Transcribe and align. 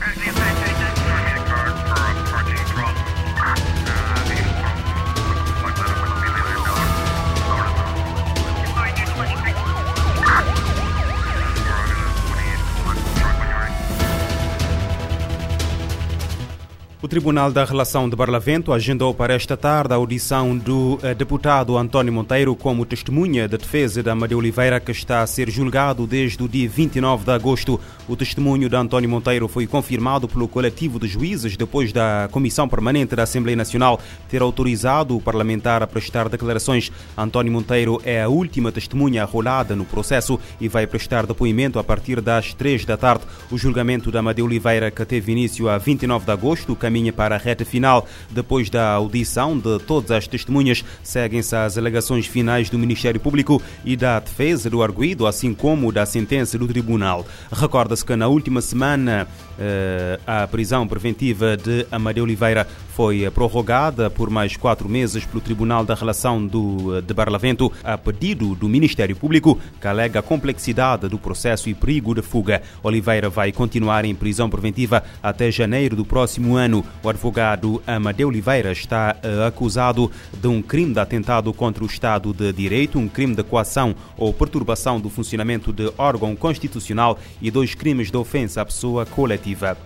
Right 0.00 0.27
O 17.00 17.06
Tribunal 17.06 17.52
da 17.52 17.64
Relação 17.64 18.10
de 18.10 18.16
Barlavento 18.16 18.72
agendou 18.72 19.14
para 19.14 19.32
esta 19.32 19.56
tarde 19.56 19.94
a 19.94 19.96
audição 19.96 20.58
do 20.58 20.98
eh, 21.00 21.14
deputado 21.14 21.78
António 21.78 22.12
Monteiro 22.12 22.56
como 22.56 22.84
testemunha 22.84 23.46
da 23.46 23.56
defesa 23.56 24.02
de 24.02 24.10
Amadeu 24.10 24.38
Oliveira, 24.38 24.80
que 24.80 24.90
está 24.90 25.22
a 25.22 25.26
ser 25.28 25.48
julgado 25.48 26.08
desde 26.08 26.42
o 26.42 26.48
dia 26.48 26.68
29 26.68 27.24
de 27.24 27.30
agosto. 27.30 27.80
O 28.08 28.16
testemunho 28.16 28.68
de 28.68 28.74
António 28.74 29.08
Monteiro 29.08 29.46
foi 29.46 29.64
confirmado 29.64 30.26
pelo 30.26 30.48
coletivo 30.48 30.98
de 30.98 31.06
juízes 31.06 31.56
depois 31.56 31.92
da 31.92 32.28
Comissão 32.32 32.68
Permanente 32.68 33.14
da 33.14 33.22
Assembleia 33.22 33.54
Nacional 33.54 34.00
ter 34.28 34.42
autorizado 34.42 35.16
o 35.16 35.20
parlamentar 35.20 35.84
a 35.84 35.86
prestar 35.86 36.28
declarações. 36.28 36.90
António 37.16 37.52
Monteiro 37.52 38.02
é 38.04 38.22
a 38.22 38.28
última 38.28 38.72
testemunha 38.72 39.22
arrolada 39.22 39.76
no 39.76 39.84
processo 39.84 40.36
e 40.60 40.66
vai 40.66 40.84
prestar 40.84 41.26
depoimento 41.26 41.78
a 41.78 41.84
partir 41.84 42.20
das 42.20 42.52
3 42.54 42.84
da 42.84 42.96
tarde. 42.96 43.22
O 43.52 43.56
julgamento 43.56 44.10
de 44.10 44.18
Amadeu 44.18 44.46
Oliveira, 44.46 44.90
que 44.90 45.04
teve 45.04 45.30
início 45.30 45.68
a 45.68 45.78
29 45.78 46.24
de 46.24 46.32
agosto, 46.32 46.74
caminha 46.88 47.12
para 47.12 47.34
a 47.34 47.38
reta 47.38 47.66
final. 47.66 48.06
Depois 48.30 48.70
da 48.70 48.92
audição 48.92 49.58
de 49.58 49.78
todas 49.80 50.10
as 50.10 50.26
testemunhas, 50.26 50.82
seguem-se 51.02 51.54
as 51.54 51.76
alegações 51.76 52.26
finais 52.26 52.70
do 52.70 52.78
Ministério 52.78 53.20
Público 53.20 53.60
e 53.84 53.94
da 53.94 54.18
defesa 54.18 54.70
do 54.70 54.82
arguído, 54.82 55.26
assim 55.26 55.52
como 55.52 55.92
da 55.92 56.06
sentença 56.06 56.58
do 56.58 56.66
Tribunal. 56.66 57.26
Recorda-se 57.52 58.04
que 58.04 58.16
na 58.16 58.26
última 58.26 58.62
semana 58.62 59.28
eh, 59.58 60.18
a 60.26 60.46
prisão 60.46 60.88
preventiva 60.88 61.56
de 61.56 61.86
Amadeu 61.90 62.24
Oliveira 62.24 62.66
foi 62.98 63.30
prorrogada 63.30 64.10
por 64.10 64.28
mais 64.28 64.56
quatro 64.56 64.88
meses 64.88 65.24
pelo 65.24 65.40
Tribunal 65.40 65.84
da 65.84 65.94
Relação 65.94 66.44
do, 66.44 67.00
de 67.00 67.14
Barlavento 67.14 67.72
a 67.84 67.96
pedido 67.96 68.56
do 68.56 68.68
Ministério 68.68 69.14
Público, 69.14 69.56
que 69.80 69.86
alega 69.86 70.18
a 70.18 70.22
complexidade 70.22 71.08
do 71.08 71.16
processo 71.16 71.68
e 71.68 71.74
perigo 71.74 72.12
de 72.12 72.22
fuga. 72.22 72.60
Oliveira 72.82 73.28
vai 73.28 73.52
continuar 73.52 74.04
em 74.04 74.14
prisão 74.14 74.50
preventiva 74.50 75.04
até 75.22 75.50
janeiro 75.50 75.94
do 75.94 76.04
próximo 76.04 76.56
ano. 76.56 76.77
O 77.02 77.08
advogado 77.08 77.82
Amadeu 77.86 78.28
Oliveira 78.28 78.72
está 78.72 79.16
uh, 79.16 79.44
acusado 79.44 80.10
de 80.32 80.48
um 80.48 80.62
crime 80.62 80.92
de 80.92 81.00
atentado 81.00 81.52
contra 81.52 81.82
o 81.84 81.86
Estado 81.86 82.32
de 82.32 82.52
Direito, 82.52 82.98
um 82.98 83.08
crime 83.08 83.34
de 83.34 83.42
coação 83.42 83.94
ou 84.16 84.32
perturbação 84.32 85.00
do 85.00 85.10
funcionamento 85.10 85.72
de 85.72 85.92
órgão 85.96 86.34
constitucional 86.36 87.18
e 87.40 87.50
dois 87.50 87.74
crimes 87.74 88.10
de 88.10 88.16
ofensa 88.16 88.62
à 88.62 88.64
pessoa 88.64 89.04
coletiva. 89.06 89.76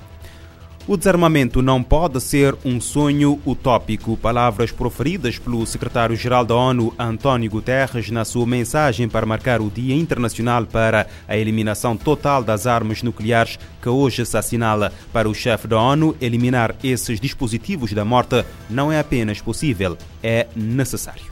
O 0.86 0.96
desarmamento 0.96 1.62
não 1.62 1.80
pode 1.80 2.20
ser 2.20 2.56
um 2.64 2.80
sonho 2.80 3.40
utópico. 3.46 4.16
Palavras 4.16 4.72
proferidas 4.72 5.38
pelo 5.38 5.64
secretário-geral 5.64 6.44
da 6.44 6.56
ONU, 6.56 6.92
António 6.98 7.48
Guterres, 7.48 8.10
na 8.10 8.24
sua 8.24 8.44
mensagem 8.44 9.08
para 9.08 9.24
marcar 9.24 9.60
o 9.60 9.70
Dia 9.70 9.94
Internacional 9.94 10.66
para 10.66 11.06
a 11.28 11.36
Eliminação 11.36 11.96
Total 11.96 12.42
das 12.42 12.66
Armas 12.66 13.00
Nucleares, 13.00 13.60
que 13.80 13.88
hoje 13.88 14.26
se 14.26 14.36
assinala. 14.36 14.92
Para 15.12 15.28
o 15.28 15.34
chefe 15.34 15.68
da 15.68 15.80
ONU, 15.80 16.16
eliminar 16.20 16.74
esses 16.82 17.20
dispositivos 17.20 17.92
da 17.92 18.04
morte 18.04 18.44
não 18.68 18.90
é 18.90 18.98
apenas 18.98 19.40
possível, 19.40 19.96
é 20.20 20.48
necessário. 20.56 21.30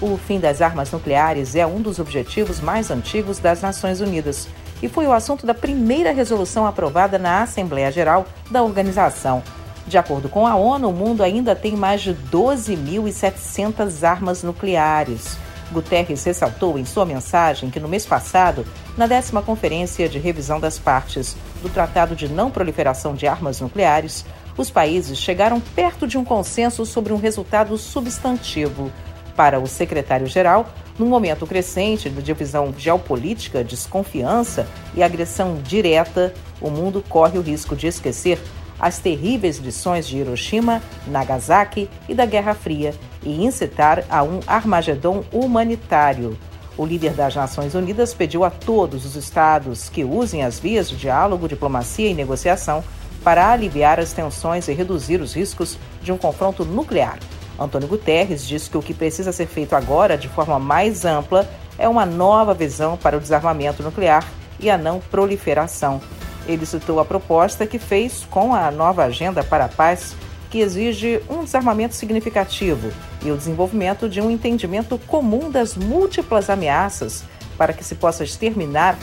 O 0.00 0.16
fim 0.16 0.40
das 0.40 0.62
armas 0.62 0.90
nucleares 0.90 1.54
é 1.54 1.66
um 1.66 1.82
dos 1.82 1.98
objetivos 1.98 2.60
mais 2.60 2.90
antigos 2.90 3.40
das 3.40 3.60
Nações 3.60 4.00
Unidas 4.00 4.48
e 4.82 4.88
foi 4.88 5.06
o 5.06 5.12
assunto 5.12 5.46
da 5.46 5.54
primeira 5.54 6.12
resolução 6.12 6.66
aprovada 6.66 7.18
na 7.18 7.42
Assembleia 7.42 7.90
Geral 7.90 8.26
da 8.50 8.62
organização. 8.62 9.42
De 9.86 9.96
acordo 9.96 10.28
com 10.28 10.46
a 10.46 10.54
ONU, 10.54 10.90
o 10.90 10.92
mundo 10.92 11.22
ainda 11.22 11.56
tem 11.56 11.74
mais 11.74 12.02
de 12.02 12.14
12.700 12.14 14.06
armas 14.06 14.42
nucleares. 14.42 15.38
Guterres 15.72 16.24
ressaltou 16.24 16.78
em 16.78 16.84
sua 16.84 17.04
mensagem 17.04 17.70
que 17.70 17.80
no 17.80 17.88
mês 17.88 18.06
passado, 18.06 18.66
na 18.96 19.06
décima 19.06 19.42
conferência 19.42 20.08
de 20.08 20.18
revisão 20.18 20.60
das 20.60 20.78
partes 20.78 21.36
do 21.62 21.68
Tratado 21.68 22.14
de 22.14 22.28
Não 22.28 22.50
Proliferação 22.50 23.14
de 23.14 23.26
Armas 23.26 23.60
Nucleares, 23.60 24.24
os 24.56 24.70
países 24.70 25.18
chegaram 25.18 25.60
perto 25.60 26.06
de 26.06 26.18
um 26.18 26.24
consenso 26.24 26.84
sobre 26.84 27.12
um 27.12 27.16
resultado 27.16 27.78
substantivo. 27.78 28.90
Para 29.38 29.60
o 29.60 29.68
secretário-geral, 29.68 30.68
num 30.98 31.06
momento 31.06 31.46
crescente 31.46 32.10
de 32.10 32.20
divisão 32.20 32.74
geopolítica, 32.76 33.62
desconfiança 33.62 34.66
e 34.96 35.00
agressão 35.00 35.62
direta, 35.62 36.34
o 36.60 36.68
mundo 36.68 37.04
corre 37.08 37.38
o 37.38 37.40
risco 37.40 37.76
de 37.76 37.86
esquecer 37.86 38.40
as 38.80 38.98
terríveis 38.98 39.58
lições 39.58 40.08
de 40.08 40.18
Hiroshima, 40.18 40.82
Nagasaki 41.06 41.88
e 42.08 42.16
da 42.16 42.26
Guerra 42.26 42.52
Fria 42.52 42.92
e 43.22 43.44
incitar 43.44 44.04
a 44.10 44.24
um 44.24 44.40
Armagedon 44.44 45.22
humanitário. 45.32 46.36
O 46.76 46.84
líder 46.84 47.12
das 47.12 47.36
Nações 47.36 47.76
Unidas 47.76 48.12
pediu 48.12 48.42
a 48.42 48.50
todos 48.50 49.06
os 49.06 49.14
estados 49.14 49.88
que 49.88 50.02
usem 50.02 50.42
as 50.42 50.58
vias 50.58 50.90
de 50.90 50.96
diálogo, 50.96 51.46
diplomacia 51.46 52.10
e 52.10 52.14
negociação 52.14 52.82
para 53.22 53.52
aliviar 53.52 54.00
as 54.00 54.12
tensões 54.12 54.66
e 54.66 54.72
reduzir 54.72 55.20
os 55.20 55.34
riscos 55.34 55.78
de 56.02 56.10
um 56.10 56.18
confronto 56.18 56.64
nuclear. 56.64 57.20
Antônio 57.58 57.88
Guterres 57.88 58.46
disse 58.46 58.70
que 58.70 58.78
o 58.78 58.82
que 58.82 58.94
precisa 58.94 59.32
ser 59.32 59.46
feito 59.46 59.74
agora, 59.74 60.16
de 60.16 60.28
forma 60.28 60.58
mais 60.58 61.04
ampla, 61.04 61.48
é 61.78 61.88
uma 61.88 62.06
nova 62.06 62.54
visão 62.54 62.96
para 62.96 63.16
o 63.16 63.20
desarmamento 63.20 63.82
nuclear 63.82 64.24
e 64.60 64.70
a 64.70 64.78
não 64.78 65.00
proliferação. 65.00 66.00
Ele 66.46 66.64
citou 66.64 67.00
a 67.00 67.04
proposta 67.04 67.66
que 67.66 67.78
fez 67.78 68.26
com 68.30 68.54
a 68.54 68.70
nova 68.70 69.04
Agenda 69.04 69.42
para 69.42 69.66
a 69.66 69.68
Paz, 69.68 70.14
que 70.50 70.60
exige 70.60 71.20
um 71.28 71.44
desarmamento 71.44 71.94
significativo 71.94 72.90
e 73.22 73.30
o 73.30 73.36
desenvolvimento 73.36 74.08
de 74.08 74.20
um 74.20 74.30
entendimento 74.30 74.98
comum 75.06 75.50
das 75.50 75.76
múltiplas 75.76 76.48
ameaças 76.48 77.24
para 77.56 77.72
que 77.72 77.84
se 77.84 77.96
possa 77.96 78.24
exterminar 78.24 78.96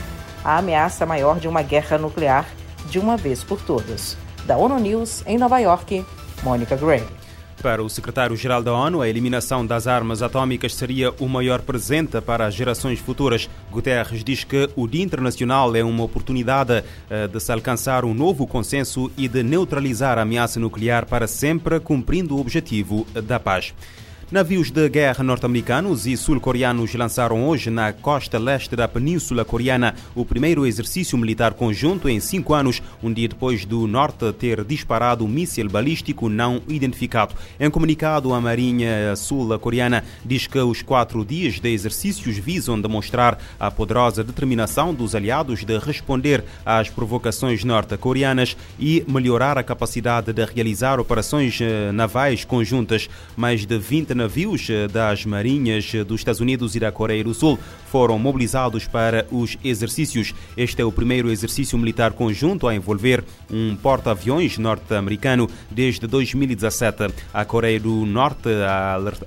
a 0.44 0.58
ameaça 0.58 1.06
maior 1.06 1.40
de 1.40 1.48
uma 1.48 1.62
guerra 1.62 1.98
nuclear 1.98 2.46
de 2.90 3.00
uma 3.00 3.18
vez 3.18 3.44
por 3.44 3.62
todas. 3.62 4.18
Da 4.46 4.58
ONU 4.58 4.80
News, 4.80 5.24
em 5.26 5.38
Nova 5.38 5.60
York, 5.60 6.06
Mônica 6.44 6.76
Gray. 6.76 7.04
Para 7.62 7.84
o 7.84 7.90
secretário-geral 7.90 8.62
da 8.62 8.74
ONU, 8.74 9.02
a 9.02 9.10
eliminação 9.10 9.66
das 9.66 9.88
armas 9.88 10.22
atômicas 10.22 10.76
seria 10.76 11.12
o 11.20 11.28
maior 11.28 11.62
presente 11.62 12.22
para 12.22 12.46
as 12.46 12.54
gerações 12.54 13.00
futuras. 13.00 13.50
Guterres 13.72 14.24
diz 14.24 14.44
que 14.44 14.70
o 14.76 14.88
Dia 14.88 15.04
Internacional 15.04 15.76
é 15.76 15.84
uma 15.84 16.04
oportunidade 16.04 16.84
eh, 17.10 17.28
de 17.28 17.40
se 17.40 17.52
alcançar 17.52 18.06
um 18.06 18.14
novo 18.14 18.46
consenso 18.46 19.12
e 19.18 19.28
de 19.28 19.42
neutralizar 19.42 20.18
a 20.18 20.22
ameaça 20.22 20.60
nuclear 20.60 21.06
para 21.06 21.28
sempre, 21.28 21.80
cumprindo 21.80 22.36
o 22.36 22.40
objetivo 22.40 23.08
da 23.24 23.40
paz. 23.40 23.74
Navios 24.31 24.72
de 24.72 24.90
guerra 24.90 25.24
norte-americanos 25.24 26.08
e 26.08 26.18
sul-coreanos 26.18 26.96
lançaram 26.96 27.47
hoje 27.47 27.69
na 27.69 27.94
costa 27.94 28.40
leste 28.40 28.75
da 28.75 28.88
Península 28.88 29.46
Coreana 29.46 29.94
o 30.16 30.25
primeiro 30.25 30.66
exercício 30.66 31.16
militar 31.16 31.53
conjunto 31.53 32.09
em 32.09 32.19
cinco 32.19 32.56
anos, 32.56 32.81
um 33.03 33.14
dia 33.14 33.28
depois 33.28 33.66
do 33.66 33.85
norte 33.85 34.34
ter 34.34 34.64
disparado 34.64 35.24
um 35.24 35.28
míssil 35.28 35.69
balístico 35.69 36.28
não 36.28 36.59
identificado. 36.68 37.35
Em 37.59 37.69
comunicado, 37.69 38.34
a 38.34 38.41
Marinha 38.41 39.16
Sul-Coreana 39.16 40.03
diz 40.25 40.47
que 40.47 40.58
os 40.58 40.81
quatro 40.81 41.24
dias 41.24 41.59
de 41.59 41.69
exercícios 41.69 42.35
visam 42.35 42.81
demonstrar 42.81 43.38
a 43.59 43.69
poderosa 43.69 44.24
determinação 44.24 44.91
dos 44.91 45.14
aliados 45.14 45.64
de 45.64 45.78
responder 45.78 46.44
às 46.66 46.90
provocações 46.90 47.64
norte-coreanas 47.64 48.58
e 48.80 49.06
melhorar 49.08 49.56
a 49.59 49.64
capacidade 49.64 50.34
de 50.34 50.44
realizar 50.46 51.00
operações 51.00 51.59
eh, 51.62 51.91
navais 51.91 52.44
conjuntas. 52.44 53.08
Mais 53.38 53.68
de 53.68 53.78
20 53.78 54.15
navios 54.16 54.68
das 54.92 55.26
marinhas 55.26 55.92
dos 56.08 56.22
Estados 56.22 56.42
Unidos 56.42 56.76
e 56.76 56.80
da 56.80 56.92
Coreia 56.92 57.24
do 57.24 57.34
Sul 57.34 57.59
foram 57.92 58.18
mobilizados 58.18 58.88
para 58.88 59.28
os 59.31 59.58
exercícios. 59.64 60.34
Este 60.58 60.81
é 60.81 60.86
o 60.86 60.92
primeiro 60.92 61.30
exercício 61.30 61.78
militar 61.78 62.14
conjunto 62.14 62.68
a 62.68 62.74
envolver 62.74 63.24
um 63.52 63.76
porta-aviões 63.76 64.58
norte-americano 64.58 65.50
desde 65.70 66.08
2017. 66.08 67.14
A 67.34 67.46
Coreia 67.46 67.79
do 67.79 68.06
Norte 68.06 68.50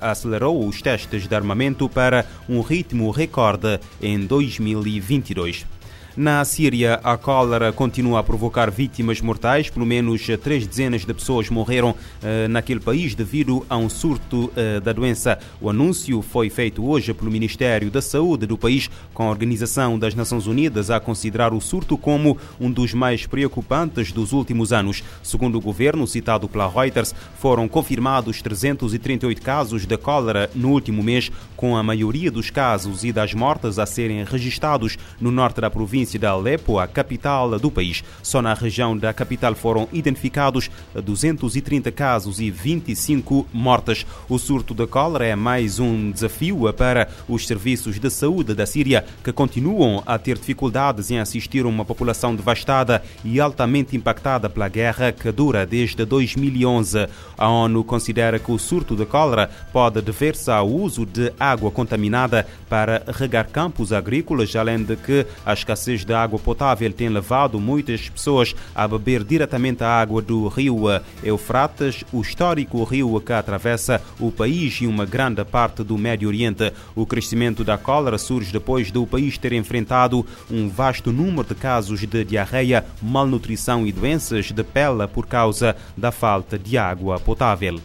acelerou 0.00 0.67
os 0.67 0.82
testes 0.82 1.29
de 1.29 1.35
armamento 1.35 1.88
para 1.88 2.26
um 2.49 2.61
ritmo 2.61 3.11
recorde 3.11 3.79
em 4.02 4.19
2022. 4.26 5.77
Na 6.20 6.44
Síria, 6.44 6.99
a 7.05 7.17
cólera 7.17 7.73
continua 7.73 8.19
a 8.19 8.25
provocar 8.25 8.73
vítimas 8.73 9.20
mortais. 9.20 9.70
Pelo 9.70 9.87
menos 9.87 10.26
três 10.43 10.67
dezenas 10.67 11.03
de 11.03 11.15
pessoas 11.15 11.49
morreram 11.49 11.91
uh, 11.91 12.49
naquele 12.49 12.81
país 12.81 13.15
devido 13.15 13.65
a 13.70 13.76
um 13.76 13.88
surto 13.88 14.47
uh, 14.47 14.81
da 14.81 14.93
doença. 14.93 15.38
O 15.61 15.70
anúncio 15.70 16.20
foi 16.20 16.50
feito 16.50 16.85
hoje 16.85 17.15
pelo 17.15 17.31
Ministério 17.31 17.88
da 17.88 18.03
Saúde 18.03 18.47
do 18.47 18.59
país, 18.59 18.91
com 19.15 19.29
a 19.29 19.31
Organização 19.31 19.97
das 19.97 20.12
Nações 20.12 20.49
Unidas 20.49 20.91
a 20.91 20.99
considerar 20.99 21.55
o 21.55 21.61
surto 21.61 21.97
como 21.97 22.37
um 22.59 22.69
dos 22.69 22.93
mais 22.93 23.25
preocupantes 23.25 24.11
dos 24.11 24.32
últimos 24.32 24.73
anos. 24.73 25.05
Segundo 25.23 25.56
o 25.56 25.61
governo, 25.61 26.05
citado 26.05 26.49
pela 26.49 26.69
Reuters, 26.69 27.14
foram 27.38 27.69
confirmados 27.69 28.43
338 28.43 29.41
casos 29.41 29.87
de 29.87 29.97
cólera 29.97 30.50
no 30.53 30.71
último 30.73 31.00
mês, 31.00 31.31
com 31.56 31.76
a 31.76 31.82
maioria 31.85 32.29
dos 32.29 32.50
casos 32.50 33.05
e 33.05 33.12
das 33.12 33.35
mortes 33.35 33.79
a 33.79 33.87
serem 33.87 34.25
registados 34.25 34.99
no 35.21 35.31
norte 35.31 35.61
da 35.61 35.71
província 35.71 36.07
província 36.08 36.19
de 36.19 36.26
Alepo, 36.26 36.78
a 36.78 36.87
capital 36.87 37.58
do 37.58 37.70
país. 37.70 38.02
Só 38.22 38.40
na 38.40 38.55
região 38.55 38.96
da 38.96 39.12
capital 39.12 39.55
foram 39.55 39.88
identificados 39.93 40.70
230 40.94 41.93
casos 41.93 42.40
e 42.40 42.50
25 42.50 43.46
mortes. 43.52 44.06
O 44.28 44.38
surto 44.38 44.72
da 44.72 44.87
cólera 44.87 45.26
é 45.26 45.37
mais 45.37 45.78
um 45.78 46.10
desafio 46.10 46.72
para 46.72 47.08
os 47.28 47.46
serviços 47.46 48.00
de 48.00 48.08
saúde 48.10 48.55
da 48.55 48.64
Síria, 48.64 49.05
que 49.22 49.32
continuam 49.32 50.02
a 50.06 50.19
ter 50.19 50.38
dificuldades 50.38 51.10
em 51.10 51.19
assistir 51.19 51.66
uma 51.66 51.84
população 51.84 52.34
devastada 52.34 53.02
e 53.25 53.38
altamente 53.38 53.96
impactada 53.96 54.49
pela 54.49 54.69
guerra 54.69 55.12
que 55.12 55.31
dura 55.31 55.66
desde 55.66 56.04
2011. 56.04 57.06
A 57.37 57.49
ONU 57.49 57.84
considera 57.84 58.38
que 58.38 58.50
o 58.50 58.58
surto 58.58 58.96
de 58.96 59.04
cólera 59.04 59.50
pode 59.72 60.00
dever-se 60.00 60.50
ao 60.50 60.69
uso 60.69 61.04
de 61.04 61.32
água 61.38 61.70
contaminada 61.70 62.46
para 62.69 63.02
regar 63.14 63.49
campos 63.49 63.93
agrícolas, 63.93 64.54
além 64.56 64.82
de 64.82 64.96
que 64.96 65.26
a 65.44 65.52
escassez 65.52 65.88
de 65.96 66.12
água 66.12 66.38
potável 66.38 66.93
tem 66.93 67.08
levado 67.08 67.58
muitas 67.58 68.08
pessoas 68.08 68.55
a 68.75 68.87
beber 68.87 69.25
diretamente 69.25 69.82
a 69.82 69.88
água 69.88 70.20
do 70.20 70.49
rio 70.49 70.85
Eufrates, 71.23 72.05
o 72.12 72.20
histórico 72.20 72.85
rio 72.85 73.20
que 73.20 73.32
atravessa 73.32 74.00
o 74.20 74.31
país 74.31 74.81
e 74.81 74.87
uma 74.87 75.05
grande 75.05 75.44
parte 75.44 75.82
do 75.82 75.96
Médio 75.96 76.29
Oriente. 76.29 76.73
O 76.94 77.06
crescimento 77.06 77.64
da 77.64 77.79
cólera 77.79 78.19
surge 78.19 78.52
depois 78.52 78.90
do 78.90 79.06
país 79.06 79.38
ter 79.38 79.52
enfrentado 79.52 80.25
um 80.50 80.69
vasto 80.69 81.12
número 81.12 81.49
de 81.49 81.55
casos 81.55 82.00
de 82.00 82.25
diarreia, 82.25 82.85
malnutrição 83.02 83.87
e 83.87 83.93
doenças 83.93 84.46
de 84.46 84.64
pele 84.64 85.06
por 85.12 85.26
causa 85.26 85.76
da 85.96 86.12
falta 86.12 86.58
de 86.58 86.76
água 86.76 87.19
potável. 87.19 87.81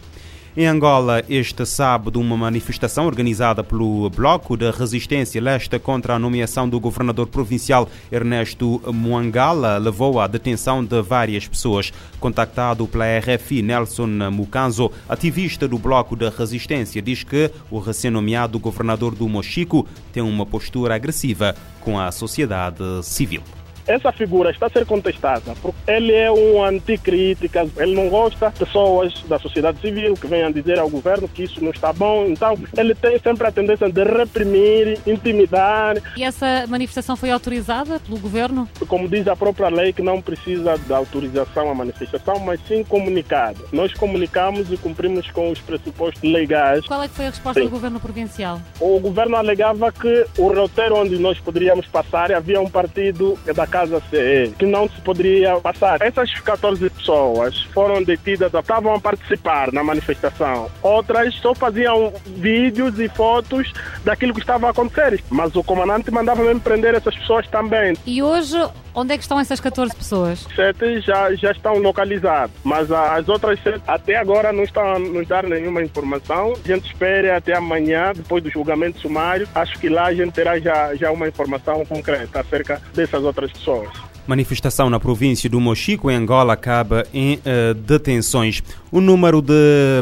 Em 0.56 0.68
Angola, 0.68 1.20
este 1.28 1.66
sábado, 1.66 2.20
uma 2.20 2.36
manifestação 2.36 3.06
organizada 3.06 3.64
pelo 3.64 4.08
Bloco 4.08 4.56
de 4.56 4.70
Resistência 4.70 5.42
Leste 5.42 5.80
contra 5.80 6.14
a 6.14 6.18
nomeação 6.18 6.68
do 6.68 6.78
governador 6.78 7.26
provincial 7.26 7.88
Ernesto 8.10 8.80
Muangala 8.86 9.78
levou 9.78 10.20
à 10.20 10.28
detenção 10.28 10.84
de 10.84 11.02
várias 11.02 11.48
pessoas. 11.48 11.92
Contactado 12.20 12.86
pela 12.86 13.04
RFI, 13.18 13.62
Nelson 13.62 14.30
Mucanzo, 14.30 14.92
ativista 15.08 15.66
do 15.66 15.76
Bloco 15.76 16.14
de 16.14 16.28
Resistência, 16.28 17.02
diz 17.02 17.24
que 17.24 17.50
o 17.68 17.80
recém-nomeado 17.80 18.56
governador 18.60 19.12
do 19.12 19.28
Mochico 19.28 19.84
tem 20.12 20.22
uma 20.22 20.46
postura 20.46 20.94
agressiva 20.94 21.56
com 21.80 21.98
a 21.98 22.12
sociedade 22.12 22.84
civil 23.02 23.42
essa 23.86 24.12
figura 24.12 24.50
está 24.50 24.66
a 24.66 24.70
ser 24.70 24.86
contestada 24.86 25.54
porque 25.60 25.78
ele 25.86 26.12
é 26.12 26.30
um 26.30 26.62
anticrítica, 26.62 27.66
ele 27.76 27.94
não 27.94 28.08
gosta 28.08 28.50
de 28.50 28.58
pessoas 28.58 29.22
da 29.28 29.38
sociedade 29.38 29.80
civil 29.80 30.14
que 30.14 30.26
venham 30.26 30.50
dizer 30.50 30.78
ao 30.78 30.88
governo 30.88 31.28
que 31.28 31.44
isso 31.44 31.62
não 31.62 31.70
está 31.70 31.92
bom, 31.92 32.26
então 32.26 32.56
ele 32.76 32.94
tem 32.94 33.18
sempre 33.18 33.46
a 33.46 33.52
tendência 33.52 33.90
de 33.90 34.04
reprimir, 34.04 34.98
intimidar. 35.06 35.96
E 36.16 36.22
essa 36.22 36.66
manifestação 36.68 37.16
foi 37.16 37.30
autorizada 37.30 38.00
pelo 38.00 38.18
governo? 38.18 38.68
Como 38.88 39.08
diz 39.08 39.26
a 39.28 39.36
própria 39.36 39.68
lei, 39.68 39.92
que 39.92 40.02
não 40.02 40.20
precisa 40.20 40.76
de 40.78 40.92
autorização 40.92 41.70
à 41.70 41.74
manifestação, 41.74 42.38
mas 42.40 42.60
sim 42.66 42.84
comunicado. 42.84 43.66
Nós 43.72 43.92
comunicamos 43.94 44.70
e 44.70 44.76
cumprimos 44.76 45.30
com 45.30 45.50
os 45.50 45.60
pressupostos 45.60 46.22
legais. 46.22 46.86
Qual 46.86 47.02
é 47.02 47.08
que 47.08 47.14
foi 47.14 47.26
a 47.26 47.30
resposta 47.30 47.60
sim. 47.60 47.66
do 47.66 47.70
governo 47.70 48.00
provincial? 48.00 48.60
O 48.80 48.98
governo 49.00 49.36
alegava 49.36 49.90
que 49.92 50.26
o 50.38 50.48
roteiro 50.48 50.96
onde 50.96 51.18
nós 51.18 51.38
poderíamos 51.38 51.86
passar 51.86 52.32
havia 52.32 52.60
um 52.60 52.68
partido 52.68 53.38
da 53.54 53.66
Casa 53.74 54.00
CE, 54.08 54.54
que 54.56 54.64
não 54.64 54.88
se 54.88 55.00
poderia 55.00 55.56
passar. 55.56 56.00
Essas 56.00 56.32
14 56.38 56.88
pessoas 56.90 57.60
foram 57.74 58.04
detidas, 58.04 58.54
estavam 58.54 58.94
a 58.94 59.00
participar 59.00 59.72
na 59.72 59.82
manifestação. 59.82 60.70
Outras 60.80 61.34
só 61.40 61.52
faziam 61.56 62.12
vídeos 62.24 63.00
e 63.00 63.08
fotos 63.08 63.72
daquilo 64.04 64.32
que 64.32 64.38
estava 64.38 64.68
a 64.68 64.70
acontecer. 64.70 65.20
Mas 65.28 65.56
o 65.56 65.64
comandante 65.64 66.08
mandava 66.08 66.44
mesmo 66.44 66.60
prender 66.60 66.94
essas 66.94 67.16
pessoas 67.16 67.48
também. 67.48 67.96
E 68.06 68.22
hoje 68.22 68.56
Onde 68.94 69.14
é 69.14 69.16
que 69.16 69.22
estão 69.22 69.40
essas 69.40 69.60
14 69.60 69.94
pessoas? 69.94 70.46
Sete 70.54 71.00
já, 71.00 71.34
já 71.34 71.50
estão 71.50 71.78
localizadas, 71.78 72.50
mas 72.62 72.90
as 72.92 73.28
outras 73.28 73.60
sete 73.60 73.82
até 73.86 74.16
agora 74.16 74.52
não 74.52 74.62
estão 74.62 74.86
a 74.94 74.98
nos 74.98 75.26
dar 75.26 75.44
nenhuma 75.44 75.82
informação. 75.82 76.54
A 76.64 76.68
gente 76.68 76.86
espera 76.86 77.36
até 77.36 77.56
amanhã, 77.56 78.12
depois 78.14 78.42
do 78.42 78.50
julgamento 78.50 79.00
sumário. 79.00 79.48
Acho 79.54 79.78
que 79.78 79.88
lá 79.88 80.06
a 80.06 80.14
gente 80.14 80.32
terá 80.32 80.58
já, 80.60 80.94
já 80.94 81.10
uma 81.10 81.26
informação 81.26 81.84
concreta 81.84 82.40
acerca 82.40 82.80
dessas 82.94 83.24
outras 83.24 83.50
pessoas. 83.50 84.13
Manifestação 84.26 84.88
na 84.88 84.98
província 84.98 85.50
do 85.50 85.60
Mochico, 85.60 86.10
em 86.10 86.14
Angola, 86.14 86.54
acaba 86.54 87.06
em 87.12 87.34
uh, 87.34 87.74
detenções. 87.74 88.62
O 88.90 88.98
número 88.98 89.42
de 89.42 89.52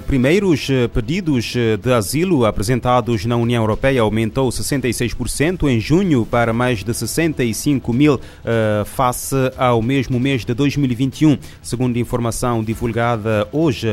primeiros 0.07 0.69
uh, 0.69 0.89
pedidos 0.91 1.53
uh, 1.57 1.77
de 1.77 1.93
asilo 1.93 2.45
apresentados 2.45 3.25
na 3.25 3.35
União 3.37 3.65
Europeia 3.65 4.01
aumentou 4.03 4.49
66% 4.49 5.69
em 5.69 5.81
junho 5.81 6.25
para 6.25 6.53
mais 6.53 6.85
de 6.85 6.95
65 6.95 7.93
mil 7.93 8.21
face 8.85 9.35
ao 9.57 9.81
mesmo 9.81 10.21
mês 10.21 10.45
de 10.45 10.55
2021, 10.55 11.39
segundo 11.63 11.99
informação 11.99 12.63
divulgada 12.63 13.49
hoje 13.53 13.89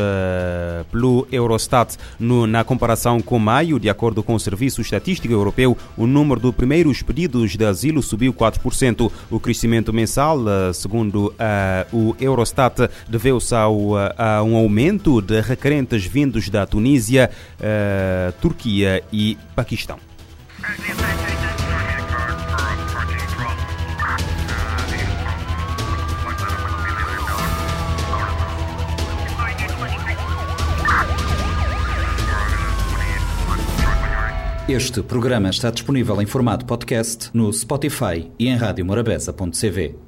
pelo 0.91 1.27
Eurostat. 1.31 1.95
No, 2.19 2.45
na 2.45 2.63
comparação 2.63 3.19
com 3.21 3.39
maio, 3.39 3.79
de 3.79 3.89
acordo 3.89 4.21
com 4.21 4.33
o 4.33 4.39
Serviço 4.39 4.81
Estatístico 4.81 5.33
Europeu, 5.33 5.77
o 5.97 6.05
número 6.05 6.41
de 6.41 6.51
primeiros 6.51 7.01
pedidos 7.01 7.55
de 7.55 7.65
asilo 7.65 8.01
subiu 8.01 8.33
4%. 8.33 9.11
O 9.29 9.39
crescimento 9.39 9.93
mensal 9.93 10.18
mensal, 10.19 10.73
segundo 10.73 11.27
uh, 11.27 11.95
o 11.95 12.15
Eurostat, 12.19 12.89
deveu-se 13.07 13.55
uh, 13.55 13.95
a 14.17 14.43
um 14.43 14.55
aumento 14.57 15.21
de 15.21 15.39
requerentes 15.39 16.05
vindos 16.05 16.49
da 16.49 16.65
Tunísia, 16.65 17.29
uh, 17.59 18.31
Turquia 18.41 19.01
e 19.13 19.37
Paquistão. 19.55 19.97
Este 34.67 35.01
programa 35.01 35.49
está 35.49 35.71
disponível 35.71 36.21
em 36.21 36.27
formato 36.27 36.63
podcast 36.63 37.31
no 37.33 37.51
Spotify 37.51 38.29
e 38.37 38.47
em 38.47 38.55
radiomorabeza.cv. 38.55 39.95